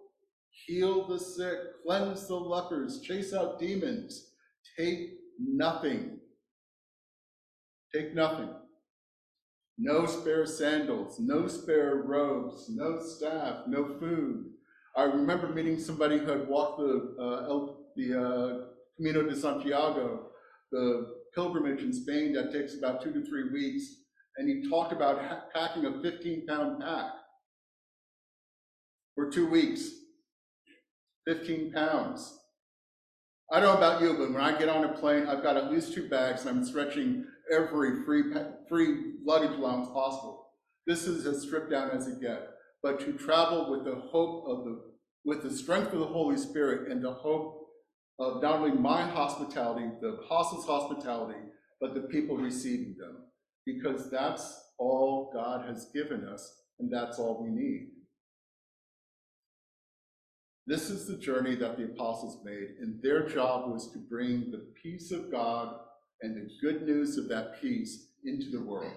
heal 0.65 1.07
the 1.07 1.19
sick, 1.19 1.57
cleanse 1.83 2.27
the 2.27 2.35
lepers, 2.35 3.01
chase 3.01 3.33
out 3.33 3.59
demons, 3.59 4.33
take 4.77 5.09
nothing. 5.39 6.19
Take 7.93 8.13
nothing. 8.13 8.49
No 9.79 10.05
spare 10.05 10.45
sandals, 10.45 11.19
no 11.19 11.47
spare 11.47 12.03
robes, 12.05 12.67
no 12.69 12.99
staff, 12.99 13.63
no 13.67 13.97
food. 13.99 14.45
I 14.95 15.03
remember 15.03 15.49
meeting 15.49 15.79
somebody 15.79 16.17
who 16.17 16.25
had 16.25 16.47
walked 16.47 16.79
the, 16.79 17.15
uh, 17.19 17.47
El, 17.47 17.85
the 17.95 18.19
uh, 18.19 18.65
Camino 18.97 19.29
de 19.29 19.35
Santiago, 19.35 20.26
the 20.71 21.07
pilgrimage 21.33 21.81
in 21.81 21.93
Spain 21.93 22.33
that 22.33 22.51
takes 22.51 22.77
about 22.77 23.01
two 23.01 23.13
to 23.13 23.25
three 23.25 23.49
weeks, 23.51 23.85
and 24.37 24.47
he 24.47 24.69
talked 24.69 24.91
about 24.91 25.53
packing 25.53 25.85
a 25.85 26.01
15 26.01 26.45
pound 26.47 26.81
pack 26.81 27.11
for 29.15 29.29
two 29.29 29.47
weeks. 29.47 29.89
15 31.25 31.73
pounds. 31.73 32.39
I 33.51 33.59
don't 33.59 33.73
know 33.73 33.77
about 33.77 34.01
you, 34.01 34.13
but 34.13 34.31
when 34.31 34.41
I 34.41 34.57
get 34.57 34.69
on 34.69 34.85
a 34.85 34.93
plane, 34.93 35.27
I've 35.27 35.43
got 35.43 35.57
at 35.57 35.71
least 35.71 35.93
two 35.93 36.07
bags, 36.07 36.45
and 36.45 36.57
I'm 36.57 36.65
stretching 36.65 37.25
every 37.51 38.03
free, 38.03 38.23
free 38.67 39.13
luggage 39.25 39.57
allowance 39.57 39.87
possible. 39.87 40.47
This 40.85 41.05
is 41.05 41.25
as 41.25 41.43
stripped 41.43 41.71
down 41.71 41.91
as 41.91 42.07
it 42.07 42.21
gets. 42.21 42.43
But 42.83 42.99
to 43.01 43.13
travel 43.13 43.69
with 43.69 43.85
the 43.85 43.95
hope 43.95 44.45
of 44.47 44.65
the, 44.65 44.81
with 45.25 45.43
the 45.43 45.51
strength 45.51 45.93
of 45.93 45.99
the 45.99 46.05
Holy 46.05 46.37
Spirit 46.37 46.91
and 46.91 47.03
the 47.03 47.13
hope 47.13 47.66
of 48.19 48.41
not 48.41 48.55
only 48.55 48.71
my 48.71 49.03
hospitality, 49.03 49.87
the 50.01 50.09
apostles' 50.09 50.65
hospitality, 50.65 51.39
but 51.79 51.93
the 51.93 52.01
people 52.01 52.37
receiving 52.37 52.95
them. 52.97 53.17
Because 53.65 54.09
that's 54.09 54.59
all 54.79 55.29
God 55.33 55.67
has 55.67 55.89
given 55.93 56.25
us, 56.25 56.61
and 56.79 56.91
that's 56.91 57.19
all 57.19 57.43
we 57.43 57.49
need. 57.49 57.89
This 60.65 60.89
is 60.89 61.07
the 61.07 61.17
journey 61.17 61.55
that 61.55 61.77
the 61.77 61.85
apostles 61.85 62.43
made, 62.43 62.75
and 62.81 63.01
their 63.01 63.27
job 63.27 63.71
was 63.71 63.91
to 63.93 63.99
bring 63.99 64.51
the 64.51 64.67
peace 64.81 65.11
of 65.11 65.31
God 65.31 65.75
and 66.21 66.35
the 66.35 66.49
good 66.61 66.83
news 66.83 67.17
of 67.17 67.29
that 67.29 67.61
peace 67.61 68.07
into 68.25 68.49
the 68.49 68.61
world. 68.61 68.91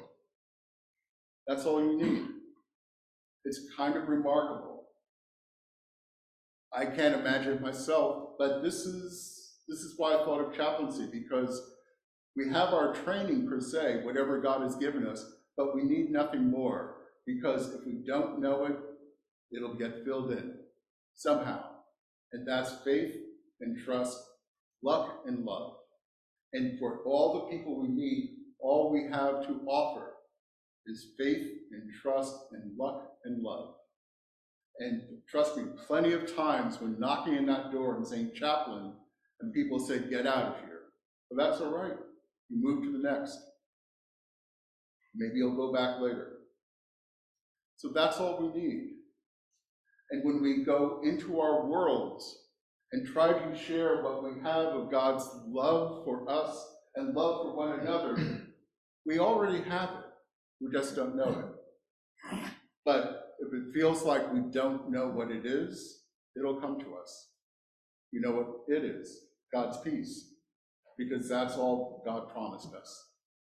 That's 1.46 1.66
all 1.66 1.80
you 1.80 1.96
need. 1.96 2.26
It's 3.44 3.60
kind 3.76 3.96
of 3.96 4.08
remarkable. 4.08 4.84
I 6.72 6.86
can't 6.86 7.20
imagine 7.20 7.60
myself, 7.60 8.29
but 8.40 8.62
this 8.62 8.87
is 8.87 9.59
this 9.68 9.80
is 9.80 9.94
why 9.99 10.14
I 10.14 10.25
thought 10.25 10.40
of 10.40 10.56
chaplaincy, 10.56 11.06
because 11.12 11.61
we 12.35 12.49
have 12.49 12.70
our 12.70 12.94
training 12.94 13.47
per 13.47 13.61
se, 13.61 14.00
whatever 14.02 14.40
God 14.40 14.62
has 14.62 14.76
given 14.76 15.06
us, 15.06 15.23
but 15.59 15.75
we 15.75 15.82
need 15.82 16.11
nothing 16.11 16.50
more. 16.50 16.97
Because 17.26 17.75
if 17.75 17.85
we 17.85 18.02
don't 18.06 18.40
know 18.40 18.64
it, 18.64 18.76
it'll 19.54 19.75
get 19.75 20.06
filled 20.06 20.32
in 20.32 20.54
somehow. 21.14 21.62
And 22.32 22.49
that's 22.49 22.82
faith 22.82 23.12
and 23.61 23.78
trust, 23.85 24.18
luck 24.82 25.20
and 25.26 25.44
love. 25.44 25.75
And 26.54 26.78
for 26.78 27.00
all 27.04 27.35
the 27.35 27.54
people 27.54 27.82
we 27.82 27.88
meet, 27.88 28.30
all 28.59 28.90
we 28.90 29.02
have 29.12 29.47
to 29.49 29.61
offer 29.68 30.14
is 30.87 31.12
faith 31.18 31.47
and 31.73 31.82
trust 32.00 32.35
and 32.52 32.76
luck 32.78 33.02
and 33.26 33.42
love. 33.42 33.75
And 34.80 35.02
trust 35.28 35.58
me, 35.58 35.64
plenty 35.87 36.14
of 36.14 36.34
times 36.34 36.80
when 36.80 36.99
knocking 36.99 37.37
on 37.37 37.46
that 37.46 37.70
door 37.70 37.96
and 37.96 38.06
saying 38.06 38.32
chaplain, 38.34 38.94
and 39.40 39.52
people 39.52 39.78
say, 39.78 39.99
get 40.08 40.26
out 40.26 40.54
of 40.54 40.60
here. 40.64 40.80
But 41.30 41.42
that's 41.42 41.60
all 41.60 41.70
right. 41.70 41.96
You 42.49 42.62
move 42.62 42.84
to 42.84 42.92
the 42.92 43.10
next. 43.10 43.38
Maybe 45.14 45.37
you'll 45.37 45.56
go 45.56 45.72
back 45.72 46.00
later. 46.00 46.38
So 47.76 47.90
that's 47.94 48.18
all 48.18 48.40
we 48.40 48.60
need. 48.60 48.90
And 50.10 50.25
when 50.25 50.42
we 50.42 50.64
go 50.64 51.00
into 51.04 51.40
our 51.40 51.66
worlds 51.66 52.38
and 52.92 53.06
try 53.06 53.32
to 53.32 53.56
share 53.56 54.02
what 54.02 54.25
we 54.25 54.40
have 54.42 54.66
of 54.66 54.90
God's 54.90 55.28
love 55.46 56.04
for 56.04 56.28
us 56.28 56.66
and 56.96 57.14
love 57.14 57.42
for 57.42 57.54
one 57.54 57.80
another, 57.80 58.16
we 59.06 59.18
already 59.18 59.62
have 59.68 59.90
it. 59.90 60.04
We 60.60 60.72
just 60.72 60.96
don't 60.96 61.16
know 61.16 61.44
it. 62.32 62.40
But 62.84 63.19
if 63.40 63.52
it 63.54 63.73
feels 63.75 64.04
like 64.04 64.32
we 64.32 64.40
don't 64.40 64.90
know 64.90 65.09
what 65.09 65.30
it 65.30 65.47
is, 65.47 66.02
it'll 66.37 66.61
come 66.61 66.78
to 66.80 66.94
us. 66.94 67.28
You 68.12 68.20
know 68.20 68.32
what 68.32 68.49
it 68.68 68.85
is 68.85 69.26
God's 69.52 69.78
peace, 69.78 70.35
because 70.99 71.28
that's 71.28 71.56
all 71.56 72.02
God 72.04 72.28
promised 72.30 72.75
us. 72.75 73.09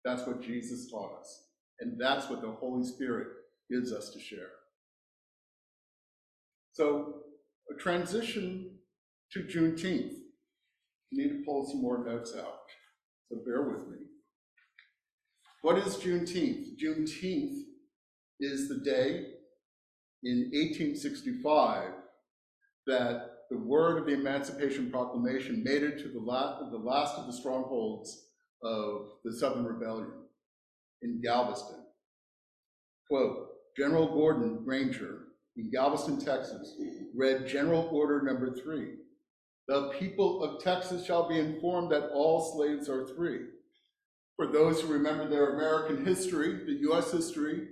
That's 0.04 0.25
what 0.25 0.42
Jesus 0.42 0.89
taught 0.89 1.20
us. 1.20 1.48
And 1.80 2.00
that's 2.00 2.30
what 2.30 2.42
the 2.42 2.51
Holy 2.51 2.86
Spirit 2.86 3.27
gives 3.70 3.92
us 3.94 4.10
to 4.12 4.20
share. 4.20 4.50
So, 6.74 7.22
a 7.72 7.80
transition 7.82 8.72
to 9.32 9.39
Juneteenth. 9.42 10.13
need 11.12 11.30
to 11.30 11.44
pull 11.46 11.65
some 11.65 11.82
more 11.82 12.06
notes 12.06 12.34
out, 12.38 12.60
so 13.30 13.38
bear 13.46 13.63
with 13.63 13.88
me. 13.88 14.06
What 15.62 15.77
is 15.77 15.96
Juneteenth? 15.96 16.77
Juneteenth 16.82 17.62
is 18.39 18.68
the 18.68 18.80
day 18.84 19.35
in 20.24 20.50
1865 20.53 21.91
that 22.88 23.31
the 23.50 23.57
word 23.57 23.98
of 23.98 24.05
the 24.05 24.13
Emancipation 24.13 24.89
Proclamation 24.89 25.63
made 25.63 25.84
it 25.84 26.00
to 26.00 26.10
the 26.10 26.19
last, 26.19 26.72
the 26.72 26.77
last 26.77 27.17
of 27.17 27.27
the 27.27 27.34
strongholds 27.34 28.29
of 28.63 29.10
the 29.24 29.34
Southern 29.34 29.65
Rebellion 29.65 30.12
in 31.01 31.22
Galveston. 31.22 31.84
Quote, 33.07 33.50
General 33.77 34.07
Gordon 34.07 34.63
Granger 34.63 35.25
in 35.57 35.69
Galveston, 35.69 36.19
Texas, 36.19 36.75
read 37.15 37.48
General 37.48 37.88
Order 37.91 38.22
Number 38.22 38.55
Three. 38.55 38.93
The 39.67 39.89
people 40.00 40.43
of 40.43 40.63
Texas 40.63 41.05
shall 41.05 41.27
be 41.27 41.39
informed 41.39 41.91
that 41.91 42.10
all 42.13 42.53
slaves 42.55 42.89
are 42.89 43.07
free. 43.15 43.41
For 44.36 44.48
those 44.48 44.81
who 44.81 44.93
remember 44.93 45.27
their 45.27 45.55
American 45.55 46.05
history, 46.05 46.65
the 46.65 46.79
U.S. 46.81 47.12
history, 47.12 47.67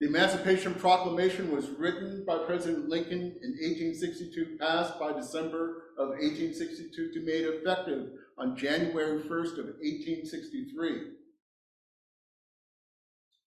the 0.00 0.08
Emancipation 0.08 0.74
Proclamation 0.74 1.50
was 1.54 1.70
written 1.70 2.22
by 2.26 2.36
President 2.38 2.88
Lincoln 2.88 3.34
in 3.42 3.50
1862, 3.52 4.58
passed 4.60 4.98
by 5.00 5.12
December 5.12 5.84
of 5.98 6.08
1862, 6.10 7.12
to 7.12 7.20
made 7.24 7.46
effective 7.46 8.10
on 8.36 8.56
January 8.56 9.20
1st 9.20 9.58
of 9.58 9.66
1863. 9.80 11.12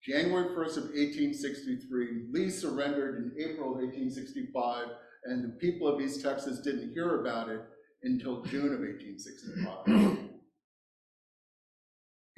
January 0.03 0.49
1st 0.55 0.77
of 0.77 0.83
1863, 0.85 2.07
Lee 2.31 2.49
surrendered 2.49 3.17
in 3.17 3.43
April 3.43 3.73
of 3.73 3.81
1865, 3.81 4.87
and 5.25 5.43
the 5.43 5.49
people 5.59 5.87
of 5.87 6.01
East 6.01 6.23
Texas 6.23 6.61
didn't 6.61 6.93
hear 6.93 7.21
about 7.21 7.49
it 7.49 7.61
until 8.01 8.41
June 8.43 8.73
of 8.73 8.79
1865. 8.79 10.17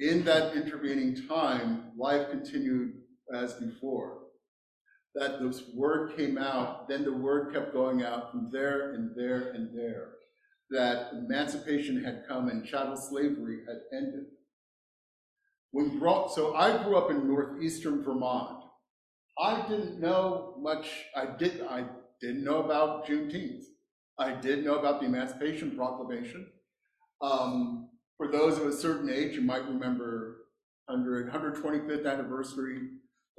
in 0.00 0.22
that 0.24 0.54
intervening 0.54 1.26
time, 1.28 1.92
life 1.96 2.28
continued 2.30 3.01
as 3.34 3.54
before. 3.54 4.18
That 5.14 5.40
this 5.40 5.62
word 5.74 6.16
came 6.16 6.38
out, 6.38 6.88
then 6.88 7.04
the 7.04 7.12
word 7.12 7.52
kept 7.52 7.72
going 7.72 8.02
out 8.02 8.30
from 8.30 8.50
there 8.50 8.92
and 8.92 9.14
there 9.14 9.50
and 9.52 9.76
there. 9.76 10.12
That 10.70 11.12
emancipation 11.12 12.02
had 12.02 12.24
come 12.26 12.48
and 12.48 12.64
chattel 12.64 12.96
slavery 12.96 13.58
had 13.66 13.80
ended. 13.92 14.24
When 15.70 15.98
brought, 15.98 16.32
so 16.34 16.54
I 16.54 16.82
grew 16.82 16.96
up 16.96 17.10
in 17.10 17.28
northeastern 17.28 18.02
Vermont. 18.02 18.64
I 19.38 19.66
didn't 19.68 20.00
know 20.00 20.56
much. 20.60 20.88
I 21.16 21.26
did. 21.38 21.62
I 21.62 21.84
didn't 22.20 22.44
know 22.44 22.62
about 22.62 23.06
Juneteenth. 23.06 23.64
I 24.18 24.32
did 24.32 24.64
know 24.64 24.76
about 24.76 25.00
the 25.00 25.06
Emancipation 25.06 25.76
Proclamation. 25.76 26.46
Um, 27.22 27.88
for 28.16 28.30
those 28.30 28.58
of 28.58 28.66
a 28.66 28.72
certain 28.72 29.10
age, 29.10 29.34
you 29.34 29.40
might 29.40 29.66
remember 29.66 30.42
100, 30.86 31.32
125th 31.32 32.10
anniversary 32.10 32.80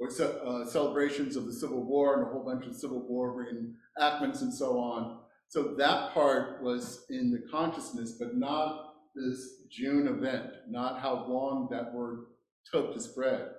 or 0.00 0.08
uh, 0.08 0.64
celebrations 0.66 1.36
of 1.36 1.46
the 1.46 1.52
Civil 1.52 1.84
War 1.84 2.14
and 2.18 2.26
a 2.26 2.30
whole 2.30 2.44
bunch 2.44 2.66
of 2.66 2.74
Civil 2.74 3.00
War 3.06 3.34
reenactments 3.34 4.42
and 4.42 4.52
so 4.52 4.78
on. 4.78 5.18
So 5.48 5.74
that 5.78 6.12
part 6.12 6.62
was 6.62 7.04
in 7.10 7.30
the 7.30 7.42
consciousness, 7.50 8.16
but 8.18 8.36
not 8.36 8.94
this 9.14 9.62
June 9.70 10.08
event, 10.08 10.50
not 10.68 11.00
how 11.00 11.26
long 11.28 11.68
that 11.70 11.92
word 11.94 12.26
took 12.72 12.92
to 12.94 13.00
spread. 13.00 13.50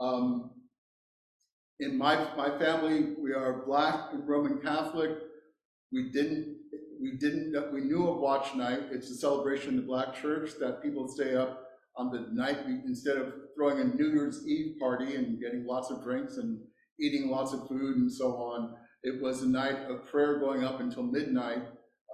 Um, 0.00 0.50
in 1.80 1.98
my, 1.98 2.16
my 2.36 2.58
family, 2.58 3.14
we 3.20 3.32
are 3.32 3.64
black 3.66 4.12
and 4.12 4.26
Roman 4.26 4.58
Catholic. 4.58 5.10
We 5.92 6.10
didn't, 6.10 6.56
we 7.00 7.18
didn't, 7.18 7.72
we 7.72 7.80
knew 7.80 8.08
of 8.08 8.18
Watch 8.18 8.54
Night. 8.54 8.84
It's 8.90 9.10
a 9.10 9.16
celebration 9.16 9.70
in 9.70 9.76
the 9.76 9.82
black 9.82 10.14
church 10.14 10.52
that 10.60 10.82
people 10.82 11.08
stay 11.08 11.34
up 11.34 11.71
on 11.96 12.10
the 12.10 12.28
night 12.32 12.66
be- 12.66 12.82
instead 12.86 13.16
of 13.16 13.32
throwing 13.54 13.80
a 13.80 13.84
New 13.84 14.10
Year's 14.10 14.46
Eve 14.46 14.76
party 14.80 15.14
and 15.14 15.40
getting 15.40 15.66
lots 15.66 15.90
of 15.90 16.02
drinks 16.02 16.36
and 16.36 16.58
eating 17.00 17.28
lots 17.28 17.52
of 17.52 17.68
food 17.68 17.96
and 17.96 18.12
so 18.12 18.34
on. 18.36 18.74
It 19.02 19.20
was 19.20 19.42
a 19.42 19.48
night 19.48 19.78
of 19.90 20.06
prayer 20.06 20.38
going 20.38 20.64
up 20.64 20.80
until 20.80 21.02
midnight, 21.02 21.64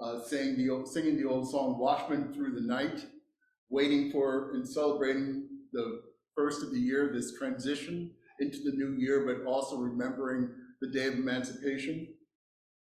uh, 0.01 0.19
saying 0.21 0.57
the 0.57 0.69
old, 0.69 0.87
singing 0.87 1.17
the 1.17 1.27
old 1.27 1.49
song 1.49 1.77
"Watchmen 1.77 2.33
Through 2.33 2.55
the 2.55 2.67
Night," 2.67 3.05
waiting 3.69 4.11
for 4.11 4.51
and 4.53 4.67
celebrating 4.67 5.47
the 5.71 6.01
first 6.35 6.63
of 6.63 6.71
the 6.71 6.79
year, 6.79 7.11
this 7.13 7.37
transition 7.37 8.11
into 8.39 8.59
the 8.63 8.71
new 8.71 8.95
year, 8.97 9.25
but 9.25 9.47
also 9.47 9.77
remembering 9.77 10.49
the 10.81 10.87
day 10.87 11.07
of 11.07 11.15
emancipation. 11.15 12.07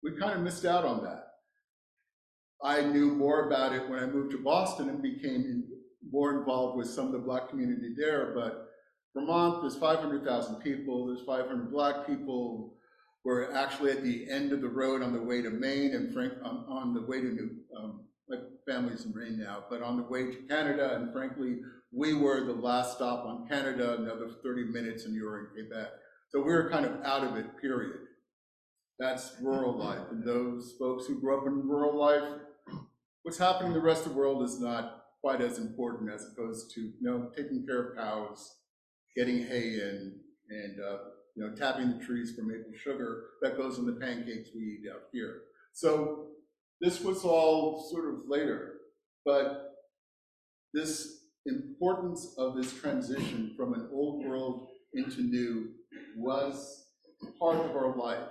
We 0.02 0.18
kind 0.18 0.38
of 0.38 0.42
missed 0.42 0.66
out 0.66 0.86
on 0.86 1.04
that. 1.04 1.28
I 2.64 2.82
knew 2.82 3.14
more 3.14 3.48
about 3.48 3.74
it 3.74 3.90
when 3.90 4.00
I 4.00 4.06
moved 4.06 4.32
to 4.32 4.42
Boston 4.42 4.90
and 4.90 5.02
became 5.02 5.42
more 6.14 6.38
involved 6.38 6.78
with 6.78 6.88
some 6.88 7.08
of 7.08 7.12
the 7.12 7.18
black 7.18 7.50
community 7.50 7.92
there, 7.98 8.34
but 8.36 8.70
Vermont, 9.16 9.62
there's 9.62 9.76
500,000 9.76 10.56
people, 10.58 11.08
there's 11.08 11.26
500 11.26 11.72
black 11.72 12.06
people. 12.06 12.76
We're 13.26 13.52
actually 13.52 13.92
at 13.92 14.04
the 14.04 14.30
end 14.30 14.52
of 14.52 14.62
the 14.62 14.68
road 14.68 15.02
on 15.02 15.12
the 15.12 15.22
way 15.22 15.42
to 15.42 15.50
Maine 15.50 15.96
and 15.96 16.14
frank, 16.14 16.34
on, 16.44 16.94
the 16.94 17.02
way 17.02 17.20
to 17.20 17.28
New, 17.28 17.50
um, 17.76 18.02
my 18.30 18.38
family's 18.68 19.06
in 19.06 19.14
Maine 19.16 19.40
now, 19.40 19.64
but 19.70 19.82
on 19.82 19.98
the 19.98 20.04
way 20.04 20.26
to 20.26 20.38
Canada, 20.48 20.96
and 20.96 21.12
frankly, 21.12 21.60
we 21.92 22.14
were 22.14 22.44
the 22.44 22.54
last 22.54 22.96
stop 22.96 23.26
on 23.26 23.48
Canada, 23.48 23.96
another 23.98 24.30
30 24.44 24.66
minutes 24.66 25.06
and 25.06 25.16
you 25.16 25.26
were 25.26 25.40
in 25.40 25.48
Quebec. 25.48 25.88
So 26.30 26.40
we 26.40 26.52
were 26.52 26.70
kind 26.70 26.86
of 26.86 27.02
out 27.04 27.24
of 27.24 27.38
it, 27.38 27.46
period. 27.60 28.00
That's 29.00 29.36
rural 29.42 29.76
life, 29.78 30.12
and 30.12 30.24
those 30.24 30.76
folks 30.78 31.08
who 31.08 31.20
grew 31.20 31.40
up 31.40 31.48
in 31.48 31.68
rural 31.68 31.98
life, 31.98 32.24
what's 33.24 33.40
happening 33.40 33.70
in 33.70 33.74
the 33.74 33.84
rest 33.84 34.06
of 34.06 34.12
the 34.12 34.18
world 34.18 34.44
is 34.44 34.60
not 34.60 35.03
quite 35.24 35.40
as 35.40 35.58
important 35.58 36.12
as 36.12 36.28
opposed 36.28 36.70
to, 36.76 36.82
you 36.82 36.94
know, 37.00 37.32
taking 37.36 37.66
care 37.66 37.82
of 37.82 37.98
cows, 37.98 38.56
getting 39.16 39.40
hay 39.40 39.76
in, 39.76 40.20
and, 40.50 40.80
uh, 40.82 40.98
you 41.36 41.44
know, 41.44 41.56
tapping 41.56 41.98
the 41.98 42.04
trees 42.04 42.36
for 42.36 42.44
maple 42.44 42.74
sugar 42.76 43.24
that 43.42 43.58
goes 43.58 43.78
in 43.78 43.86
the 43.86 43.94
pancakes 43.94 44.50
we 44.54 44.62
eat 44.64 44.92
out 44.94 45.04
here. 45.14 45.44
So 45.72 46.28
this 46.82 47.00
was 47.00 47.24
all 47.24 47.90
sort 47.90 48.14
of 48.14 48.22
later, 48.28 48.74
but 49.24 49.76
this 50.74 51.22
importance 51.46 52.36
of 52.38 52.56
this 52.56 52.74
transition 52.74 53.54
from 53.56 53.74
an 53.74 53.88
old 53.94 54.26
world 54.26 54.68
into 54.94 55.22
new 55.22 55.70
was 56.18 56.88
part 57.40 57.56
of 57.56 57.76
our 57.78 57.96
life 57.96 58.30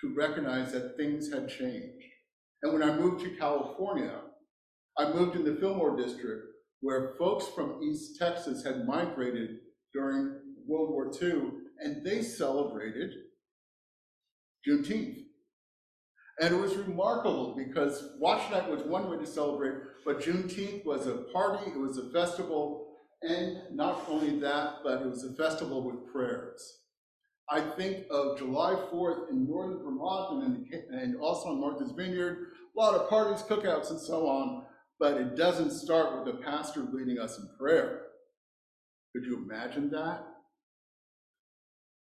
to 0.00 0.14
recognize 0.14 0.72
that 0.72 0.96
things 0.96 1.30
had 1.30 1.48
changed. 1.48 2.04
And 2.62 2.72
when 2.72 2.82
I 2.82 2.96
moved 2.96 3.22
to 3.24 3.36
California, 3.36 4.20
I 4.98 5.12
moved 5.12 5.36
in 5.36 5.44
the 5.44 5.56
Fillmore 5.56 5.96
district 5.96 6.46
where 6.80 7.14
folks 7.18 7.46
from 7.54 7.80
East 7.82 8.18
Texas 8.18 8.64
had 8.64 8.86
migrated 8.86 9.58
during 9.94 10.38
World 10.66 10.90
War 10.90 11.10
II 11.20 11.50
and 11.80 12.04
they 12.04 12.22
celebrated 12.22 13.10
Juneteenth. 14.68 15.18
And 16.40 16.54
it 16.54 16.58
was 16.58 16.76
remarkable 16.76 17.54
because 17.56 18.14
Watch 18.18 18.50
Night 18.50 18.68
was 18.68 18.82
one 18.82 19.10
way 19.10 19.18
to 19.18 19.26
celebrate, 19.26 19.74
but 20.04 20.20
Juneteenth 20.20 20.84
was 20.84 21.06
a 21.06 21.24
party, 21.32 21.70
it 21.70 21.78
was 21.78 21.98
a 21.98 22.10
festival, 22.10 22.96
and 23.22 23.58
not 23.76 24.04
only 24.08 24.40
that, 24.40 24.78
but 24.82 25.02
it 25.02 25.08
was 25.08 25.24
a 25.24 25.34
festival 25.34 25.84
with 25.84 26.12
prayers. 26.12 26.78
I 27.50 27.60
think 27.60 28.06
of 28.10 28.38
July 28.38 28.74
4th 28.92 29.30
in 29.30 29.46
northern 29.46 29.78
Vermont 29.84 30.44
and, 30.44 30.66
in, 30.72 30.98
and 30.98 31.16
also 31.20 31.52
in 31.52 31.60
Martha's 31.60 31.92
Vineyard, 31.92 32.46
a 32.74 32.80
lot 32.80 32.94
of 32.94 33.10
parties, 33.10 33.42
cookouts, 33.42 33.90
and 33.90 34.00
so 34.00 34.26
on, 34.26 34.64
but 34.98 35.16
it 35.16 35.36
doesn't 35.36 35.70
start 35.70 36.14
with 36.14 36.34
the 36.34 36.42
pastor 36.42 36.86
leading 36.92 37.18
us 37.18 37.38
in 37.38 37.48
prayer. 37.58 38.02
Could 39.14 39.24
you 39.24 39.36
imagine 39.44 39.90
that? 39.90 40.24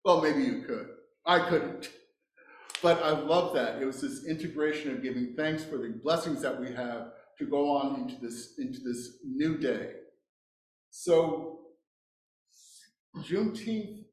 Well, 0.06 0.22
maybe 0.22 0.44
you 0.44 0.64
could. 0.64 0.88
I 1.26 1.40
couldn't. 1.50 1.90
But 2.82 3.02
I 3.02 3.12
love 3.12 3.54
that. 3.56 3.82
It 3.82 3.86
was 3.86 4.02
this 4.02 4.26
integration 4.26 4.92
of 4.92 5.02
giving 5.02 5.34
thanks 5.38 5.64
for 5.64 5.78
the 5.78 6.00
blessings 6.04 6.42
that 6.42 6.60
we 6.60 6.68
have 6.74 7.12
to 7.40 7.46
go 7.46 7.70
on 7.72 8.02
into 8.02 8.16
this, 8.22 8.56
into 8.58 8.80
this 8.80 9.20
new 9.26 9.58
day. 9.58 9.92
So 10.92 11.60
Juneteenth 13.18 14.04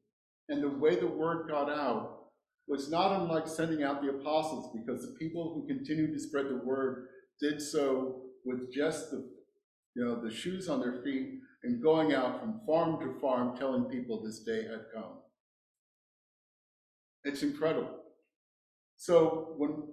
and 0.49 0.63
the 0.63 0.69
way 0.69 0.95
the 0.95 1.07
word 1.07 1.49
got 1.49 1.69
out 1.69 2.21
was 2.67 2.89
not 2.89 3.21
unlike 3.21 3.47
sending 3.47 3.83
out 3.83 4.01
the 4.01 4.09
apostles 4.09 4.73
because 4.73 5.01
the 5.01 5.17
people 5.19 5.53
who 5.53 5.67
continued 5.67 6.13
to 6.13 6.19
spread 6.19 6.47
the 6.47 6.61
word 6.63 7.07
did 7.41 7.61
so 7.61 8.21
with 8.45 8.73
just 8.73 9.11
the 9.11 9.29
you 9.95 10.05
know 10.05 10.21
the 10.21 10.33
shoes 10.33 10.69
on 10.69 10.79
their 10.79 11.01
feet 11.03 11.39
and 11.63 11.81
going 11.81 12.13
out 12.13 12.39
from 12.39 12.61
farm 12.65 12.99
to 12.99 13.19
farm 13.19 13.57
telling 13.57 13.85
people 13.85 14.23
this 14.23 14.39
day 14.39 14.63
had 14.63 14.85
come. 14.93 15.19
It's 17.23 17.43
incredible. 17.43 17.97
So 18.97 19.53
when 19.57 19.83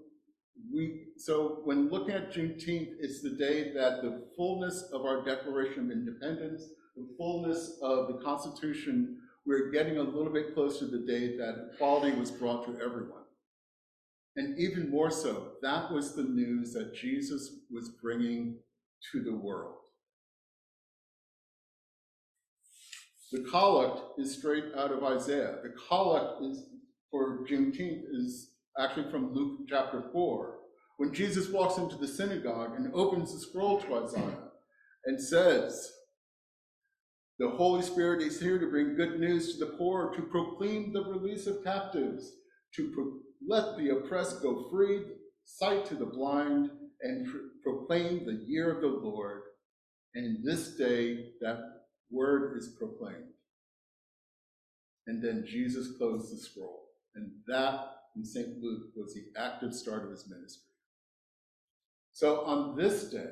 we 0.73 1.07
so 1.17 1.61
when 1.65 1.89
looking 1.91 2.15
at 2.15 2.33
Juneteenth, 2.33 2.95
it's 3.01 3.23
the 3.23 3.31
day 3.31 3.73
that 3.75 4.03
the 4.03 4.27
fullness 4.37 4.91
of 4.93 5.03
our 5.03 5.25
Declaration 5.25 5.87
of 5.87 5.91
Independence, 5.91 6.65
the 6.97 7.09
fullness 7.17 7.79
of 7.83 8.09
the 8.09 8.21
Constitution, 8.25 9.19
we're 9.47 9.71
getting 9.71 9.99
a 9.99 10.03
little 10.03 10.33
bit 10.33 10.55
closer 10.55 10.81
to 10.81 10.87
the 10.87 11.07
day 11.07 11.37
that 11.37 11.71
equality 11.75 12.17
was 12.17 12.31
brought 12.31 12.67
to 12.67 12.83
everyone. 12.85 13.18
And 14.38 14.57
even 14.57 14.88
more 14.88 15.11
so, 15.11 15.55
that 15.62 15.90
was 15.90 16.14
the 16.14 16.22
news 16.22 16.72
that 16.72 16.94
Jesus 16.94 17.57
was 17.72 17.88
bringing 18.01 18.55
to 19.11 19.20
the 19.20 19.35
world. 19.35 19.74
The 23.33 23.40
collect 23.40 24.01
is 24.16 24.38
straight 24.38 24.66
out 24.77 24.92
of 24.92 25.03
Isaiah. 25.03 25.57
The 25.64 25.74
collect 25.88 26.40
is 26.42 26.62
for 27.11 27.44
Juneteenth 27.48 28.05
is 28.12 28.53
actually 28.79 29.11
from 29.11 29.35
Luke 29.35 29.62
chapter 29.68 30.05
4, 30.12 30.55
when 30.98 31.12
Jesus 31.12 31.48
walks 31.48 31.77
into 31.79 31.96
the 31.96 32.07
synagogue 32.07 32.74
and 32.77 32.94
opens 32.94 33.33
the 33.33 33.40
scroll 33.40 33.81
to 33.81 34.05
Isaiah 34.05 34.38
and 35.07 35.20
says, 35.20 35.90
The 37.40 37.51
Holy 37.51 37.83
Spirit 37.83 38.22
is 38.22 38.40
here 38.40 38.61
to 38.61 38.70
bring 38.70 38.94
good 38.94 39.18
news 39.18 39.55
to 39.59 39.64
the 39.64 39.72
poor, 39.72 40.12
to 40.14 40.22
proclaim 40.22 40.92
the 40.92 41.03
release 41.03 41.48
of 41.48 41.64
captives, 41.64 42.31
to 42.77 42.92
pro- 42.94 43.28
let 43.46 43.77
the 43.77 43.90
oppressed 43.90 44.42
go 44.42 44.68
free, 44.70 45.03
sight 45.44 45.87
to 45.87 45.94
the 45.94 46.07
blind, 46.07 46.70
and 47.03 47.27
tr- 47.27 47.38
proclaim 47.62 48.24
the 48.24 48.44
year 48.46 48.74
of 48.74 48.81
the 48.81 48.88
Lord. 48.88 49.42
And 50.14 50.44
this 50.44 50.77
day, 50.77 51.31
that 51.40 51.61
word 52.11 52.57
is 52.59 52.77
proclaimed. 52.79 53.33
And 55.07 55.22
then 55.22 55.44
Jesus 55.46 55.96
closed 55.96 56.33
the 56.33 56.38
scroll. 56.38 56.87
And 57.14 57.31
that 57.46 57.92
in 58.16 58.24
St. 58.24 58.61
Luke 58.61 58.88
was 58.96 59.14
the 59.14 59.40
active 59.40 59.74
start 59.74 60.05
of 60.05 60.11
his 60.11 60.29
ministry. 60.29 60.62
So 62.12 62.44
on 62.44 62.77
this 62.77 63.11
day, 63.11 63.31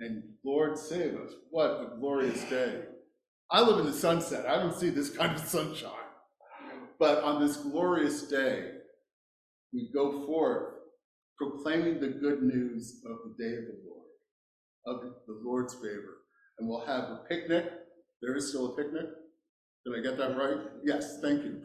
and 0.00 0.22
Lord 0.44 0.78
save 0.78 1.14
us, 1.16 1.32
what 1.50 1.70
a 1.70 1.96
glorious 1.98 2.42
day. 2.44 2.82
I 3.50 3.60
live 3.60 3.80
in 3.80 3.86
the 3.86 3.92
sunset. 3.92 4.46
I 4.46 4.56
don't 4.56 4.74
see 4.74 4.90
this 4.90 5.10
kind 5.10 5.32
of 5.32 5.40
sunshine. 5.40 5.90
But 6.98 7.22
on 7.22 7.40
this 7.40 7.56
glorious 7.56 8.22
day, 8.22 8.70
we 9.74 9.90
go 9.94 10.26
forth 10.26 10.74
proclaiming 11.38 12.00
the 12.00 12.08
good 12.08 12.42
news 12.42 13.02
of 13.06 13.18
the 13.24 13.44
day 13.44 13.56
of 13.58 13.64
the 13.64 13.78
Lord, 13.88 14.08
of 14.86 15.12
the 15.26 15.40
Lord's 15.44 15.74
favor. 15.74 16.18
And 16.58 16.68
we'll 16.68 16.86
have 16.86 17.04
a 17.04 17.24
picnic 17.28 17.66
There 18.22 18.36
is 18.36 18.50
still 18.50 18.74
a 18.74 18.76
picnic? 18.76 19.06
Did 19.86 19.98
I 19.98 20.02
get 20.02 20.18
that 20.18 20.36
right? 20.38 20.58
Yes, 20.84 21.20
thank 21.22 21.44
you. 21.44 21.62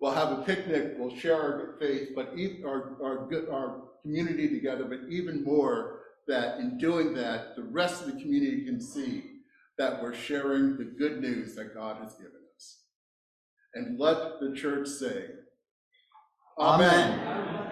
We'll 0.00 0.12
have 0.12 0.38
a 0.38 0.42
picnic, 0.42 0.94
we'll 0.98 1.16
share 1.16 1.36
our 1.36 1.76
faith, 1.80 2.10
but 2.16 2.32
eat 2.36 2.64
our, 2.66 2.96
our, 3.02 3.28
good- 3.28 3.48
our 3.50 3.82
community 4.02 4.48
together, 4.50 4.84
but 4.84 5.00
even 5.10 5.44
more, 5.44 6.00
that 6.28 6.60
in 6.60 6.78
doing 6.78 7.14
that, 7.14 7.56
the 7.56 7.64
rest 7.64 8.02
of 8.02 8.14
the 8.14 8.20
community 8.22 8.64
can 8.66 8.80
see 8.80 9.24
that 9.78 10.02
we're 10.02 10.14
sharing 10.14 10.76
the 10.78 10.84
good 10.84 11.20
news 11.20 11.54
that 11.56 11.74
God 11.74 12.02
has 12.02 12.14
given 12.14 12.32
us. 12.56 12.82
And 13.74 13.98
let 13.98 14.40
the 14.40 14.54
church 14.56 14.88
say, 14.88 15.26
Amen. 16.58 17.71